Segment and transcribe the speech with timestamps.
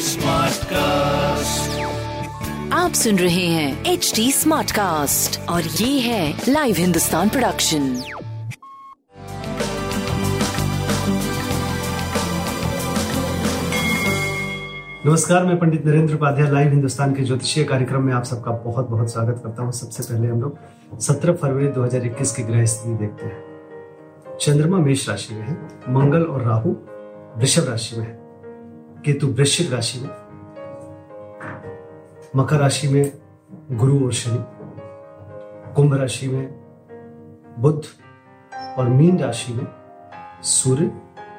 [0.00, 1.80] Smart cast
[2.72, 8.02] आप सुन रहे हैं एच डी स्मार्ट कास्ट और ये है लाइव हिंदुस्तान प्रोडक्शन
[15.06, 19.12] नमस्कार मैं पंडित नरेंद्र उपाध्याय लाइव हिंदुस्तान के ज्योतिषीय कार्यक्रम में आप सबका बहुत बहुत
[19.12, 20.58] स्वागत करता हूँ। सबसे पहले हम लोग
[21.00, 23.44] 17 फरवरी 2021 की ग्रह स्थिति देखते हैं।
[24.40, 25.54] चंद्रमा मेष राशि में है
[25.88, 26.74] मंगल और राहु
[27.38, 28.18] वृषभ राशि में है,
[29.02, 30.08] केतु वृश्चिक राशि में,
[32.36, 33.12] मकर राशि में
[33.72, 34.44] गुरु और शनि,
[35.74, 36.46] कुंभ राशि में
[37.58, 37.82] बुद्ध
[38.78, 39.66] और मीन राशि में
[40.42, 40.90] सूर्य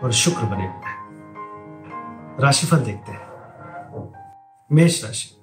[0.03, 3.29] और शुक्र बने हुए हैं। राशिफल देखते हैं।
[4.71, 5.35] मेष राशि,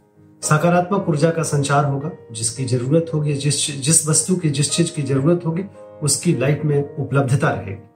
[0.42, 5.02] सकारात्मक ऊर्जा का संचार होगा, जिसकी ज़रूरत होगी, जिस जिस वस्तु की, जिस चीज़ की
[5.02, 5.62] ज़रूरत होगी,
[6.02, 7.95] उसकी लाइफ में उपलब्धता रहेगी।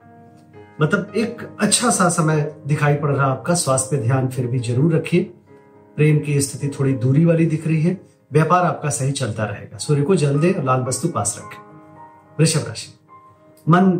[0.81, 4.95] मतलब एक अच्छा सा समय दिखाई पड़ रहा आपका, स्वास्थ्य पे ध्यान फिर भी ज़रूर
[4.95, 5.23] रखिए।
[5.95, 8.01] प्रेम की स्थिति थोड़ी दूरी वाली दिख रही है,
[8.31, 11.59] व्यापार आपका सही चलता रहेगा। सूर्य को जल दे और लाल वस्तु पास रखें।
[12.39, 12.93] वृषभ राशि।
[13.69, 13.99] मन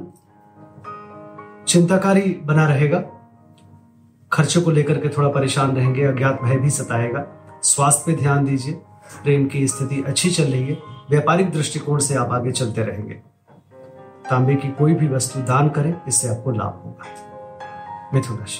[1.68, 3.04] चिंताकारी बना रहेगा।
[4.32, 7.26] खर्चों को लेकर के थोड़ा परेशान रहेंगे, अज्ञात भय भी सताएगा।
[7.64, 8.74] स्वास्थ्य पे ध्यान दीजिए,
[9.24, 10.78] प्रेम की स्थिति अच्छी चल रही है।
[11.10, 13.22] व्यापारिक दृष्टिकोण से आप आगे चलते रहेंगे।
[14.32, 17.06] तांबे की कोई भी वस्तु दान करें, इससे आपको लाभ होगा।
[18.14, 18.60] मिथुन राशि।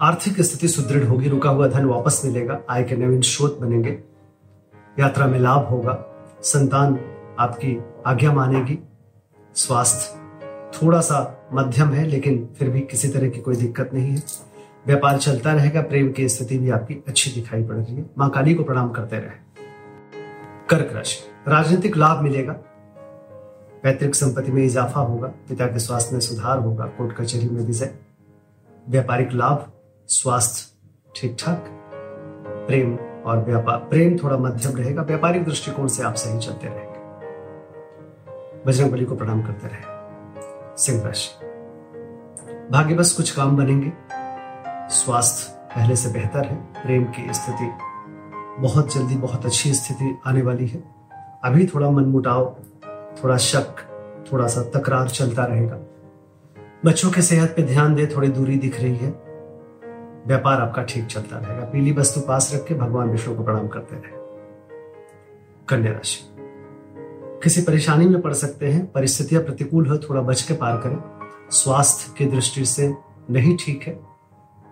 [0.00, 3.98] आर्थिक स्थिति सुदृढ़ होगी, रुका हुआ धन वापस मिलेगा, आय के नवीन स्रोत बनेंगे,
[4.98, 5.94] यात्रा में लाभ होगा,
[6.42, 6.98] संतान
[7.38, 8.78] आपकी आज्ञा मानेगी,
[9.54, 10.20] स्वास्थ्य
[10.72, 14.22] थोड़ा सा मध्यम है, लेकिन फिर भी किसी तरह की कोई दिक्कत नहीं है।
[14.86, 18.54] व्यापार चलता रहेगा, प्रेम की स्थिति भी आपकी अच्छी दिखाई पड़ रही है। माँ काली
[18.54, 19.62] को प्रणाम करते रहे।
[20.68, 22.52] कर्क राशि। राजनीतिक लाभ मिलेगा।
[23.82, 27.94] पैतृक संपत्ति में इजाफा होगा, पिता के स्वास्थ्य में सुधार होगा, कोर्ट कचहरी में विजय।
[28.88, 29.72] व्यापारिक लाभ,
[30.08, 30.78] स्वास्थ्य
[31.16, 31.64] ठीक ठाक
[32.66, 36.94] प्रेम और व्यापार, प्रेम थोड़ा मध्यम रहेगा, व्यापारिक दृष्टिकोण से आप सही चलते रहेंगे।
[38.66, 39.94] बजरंग बली को प्रणाम करते रहे।
[40.76, 41.46] सिंह राशि।
[42.72, 43.92] भाग्य बस कुछ काम बनेंगे।
[44.94, 47.70] स्वास्थ्य पहले से बेहतर है, प्रेम की स्थिति
[48.58, 50.94] बहुत जल्दी, बहुत अच्छी स्थिति आने वाली है।
[51.44, 52.56] अभी थोड़ा मनमुटाव,
[53.24, 53.76] थोड़ा शक,
[54.32, 55.78] थोड़ा सा तकरार चलता रहेगा।
[56.84, 59.10] बच्चों के सेहत पे ध्यान दे, थोड़ी दूरी दिख रही है।
[60.26, 63.96] व्यापार आपका ठीक चलता रहेगा। पीली वस्तु पास रख के भगवान विष्णु को प्रणाम करते
[63.96, 64.16] रहे।
[65.68, 66.36] कन्या राशि।
[67.42, 72.14] किसी परेशानी में पड़ सकते हैं, परिस्थितियाँ प्रतिकूल हो, थोड़ा बच के पार करें। स्वास्थ्य
[72.18, 72.94] की दृष्टि से
[73.30, 73.92] नहीं ठीक है।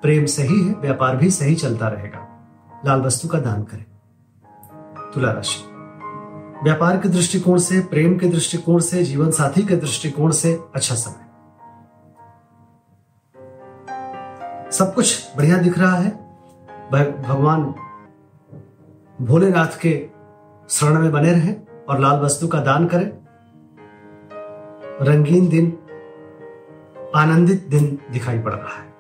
[0.02, 2.48] प्रेम सही है, व्यापार भी सही चलता रहेगा।
[2.86, 3.84] लाल वस्तु का दान करें।
[5.14, 5.71] तुला राशि।
[6.62, 11.30] व्यापार के दृष्टिकोण से, प्रेम के दृष्टिकोण से, जीवन साथी के दृष्टिकोण से अच्छा समय।
[14.72, 16.10] सब कुछ बढ़िया दिख रहा है।
[17.22, 17.74] भगवान
[19.20, 20.08] भोलेनाथ के
[20.68, 23.10] शरण में बने रहें और लाल वस्तु का दान करें।
[25.02, 25.78] रंगीन दिन,
[27.16, 28.90] आनंदित दिन दिखाई पड़ रहा है।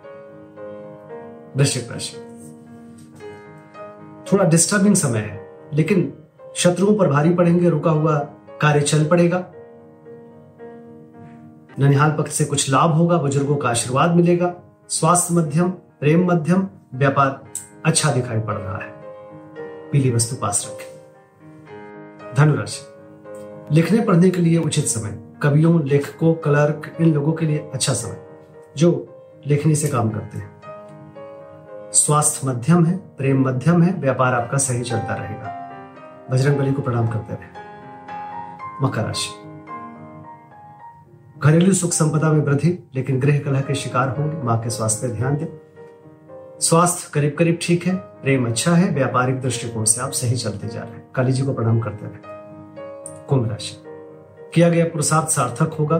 [1.56, 2.16] वृश्चिक राशि
[4.32, 6.12] थोड़ा डिस्टर्बिंग समय है, लेकिन
[6.54, 8.18] शत्रुओं पर भारी पड़ेंगे, रुका हुआ
[8.60, 9.38] कार्य चल पड़ेगा।
[11.78, 14.54] ननिहाल पक्ष से कुछ लाभ होगा, बुज़ुर्गों का आशीर्वाद मिलेगा।
[14.88, 17.44] स्वास्थ्य मध्यम, प्रेम मध्यम, व्यापार
[17.84, 18.92] अच्छा दिखाई पड़ रहा है।
[19.90, 20.92] पीली वस्तु पास रखें।
[22.34, 22.86] धनुराशि।
[23.74, 28.26] लिखने पढ़ने के लिए उचित समय। कवियों, लेखकों, क्लर्क, इन लोगों के लिए अच्छा समय,
[28.76, 29.08] जो
[29.46, 30.60] लेखनी से काम करते हैं।
[31.92, 35.61] स्वास्थ्य मध्यम है, प्रेम मध्यम है, व्यापार आपका सही चलता रहेगा।
[36.32, 37.62] बजरंग बली को प्रणाम करते रहे।
[38.82, 39.42] मकर राशि।
[41.38, 45.14] घरेलू सुख संपदा में वृद्धि, लेकिन गृह कलह के शिकार होंगे। माँ के स्वास्थ्य पर
[45.14, 45.46] ध्यान दें।
[46.60, 50.80] स्वास्थ्य करीब करीब ठीक है, प्रेम अच्छा है, व्यापारिक दृष्टिकोण से आप सही चलते जा
[50.80, 52.20] रहे हैं। काली जी को प्रणाम करते रहे।
[53.26, 53.82] कुंभ राशि।
[54.54, 55.96] किया गया पुरुषार्थ सार्थक होगा।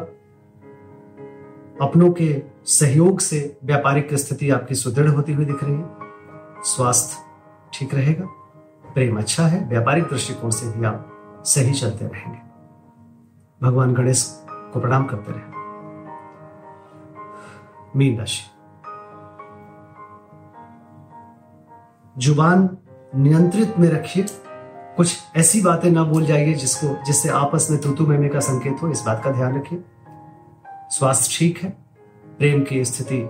[1.83, 5.87] अपनों के सहयोग से व्यापारिक स्थिति आपकी सुदृढ़ होती हुई दिख रही है।
[6.63, 7.17] स्वास्थ्य
[7.75, 8.42] ठीक रहेगा।
[8.95, 11.09] प्रेम अच्छा है, व्यापारिक दृष्टिकोण से भी आप
[11.45, 12.39] सही चलते रहेंगे।
[13.67, 15.53] भगवान गणेश को प्रणाम करते रहे।
[17.97, 18.43] मीन राशि।
[22.19, 22.79] ज़ुबान
[23.15, 24.27] नियंत्रित में रखिए,
[24.97, 28.89] कुछ ऐसी बातें ना बोल जाइए जिसको, जिससे आपस में तुतु मेमे का संकेत हो,
[28.89, 29.85] इस बात का ध्यान रखिए।
[30.69, 31.71] स्वास्थ्य ठीक है,
[32.39, 33.29] प्रेम की स्थिति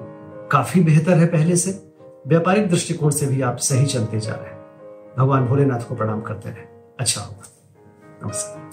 [0.52, 1.94] काफ़ी बेहतर है पहले से,
[2.26, 4.61] व्यापारिक दृष्टिकोण से भी आप सही चलते जा रहे हैं।
[5.18, 6.64] भगवान भोलेनाथ को प्रणाम करते रहे।
[7.00, 7.48] अच्छा होगा।
[8.24, 8.70] नमस्कार।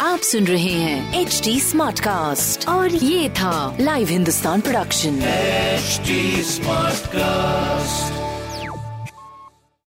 [0.00, 6.42] आप सुन रहे हैं एच डी स्मार्ट कास्ट और ये था live Hindustan production HD
[6.42, 8.29] smart cast